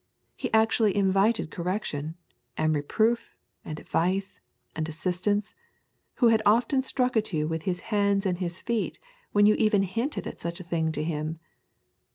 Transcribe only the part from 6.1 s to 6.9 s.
who had often